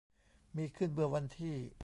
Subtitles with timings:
[0.55, 1.57] มีขึ้นเมื่อวันที่